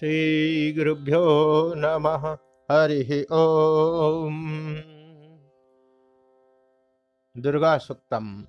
श्रीगुरुभ्यो 0.00 1.72
नमः। 1.76 2.36
हरिः 2.72 3.22
ॐ 3.22 4.76
दुर्गासुक्तम् 7.42 8.42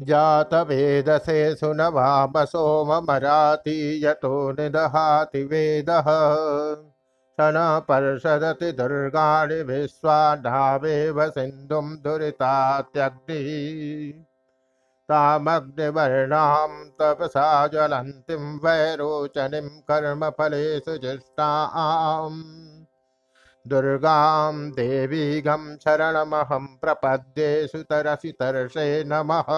जातवेदसे 0.00 1.56
सुनभापसोमराति 1.56 4.04
यतो 4.04 4.52
निदहाति 4.52 5.44
वेदः। 5.44 6.04
क्षणपर्षदति 6.04 8.72
दुर्गाणि 8.72 9.62
विश्वाधावेव 9.62 11.30
सिन्धुं 11.30 11.96
दुरितात्यग्निः। 11.96 14.31
तामग्निवर्णां 15.12 16.68
तपसा 17.00 17.46
ज्वलन्तीं 17.66 18.44
वैरोचनीं 18.64 19.68
कर्मफलेषु 19.90 20.96
जिष्टाम् 21.06 22.42
दुर्गां 23.70 24.70
देवीगं 24.76 25.64
शरणमहं 25.76 26.66
प्रपद्ये 26.80 27.50
सुतरसि 27.66 28.32
तर्षे 28.40 28.86
नमः। 29.06 29.50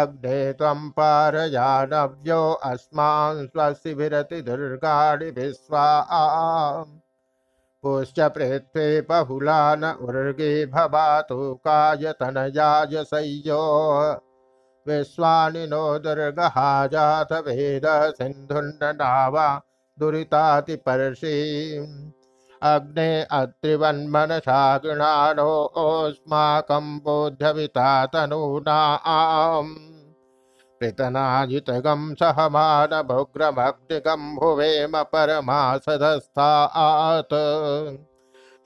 अग्ने 0.00 0.52
त्वं 0.52 0.88
पारयानव्यो 0.90 2.42
अस्मान् 2.70 3.94
विरति 3.98 4.40
दुर्गाणि 4.42 5.30
विश्वा 5.38 5.86
पुश्च 7.82 8.20
पृथ्वी 8.34 9.00
बहुला 9.08 9.60
न 9.74 9.92
उर्गे 10.02 10.50
भवातु 10.74 11.38
कायतनयाय 11.66 13.02
संयो 13.04 13.62
विश्वानि 14.86 15.66
नो 15.66 15.82
दुर्गः 16.04 16.56
जात 16.92 17.32
वेद 17.46 17.86
सिन्धुन्ननावा 18.18 19.48
दुरितातिपर्षि 19.98 21.36
अग्ने 22.62 23.10
अत्रिवन्मनसा 23.32 24.60
गृणानो 24.84 25.50
ओस्माकं 25.82 26.98
बोध्यविता 27.04 27.88
तनूना 28.06 28.80
आम् 30.82 30.82
पृतनाजितगं 30.82 32.02
सहमानभुग्रमग्निगं 32.20 34.22
भुवेम 34.36 34.94
परमासदस्थात् 35.12 35.98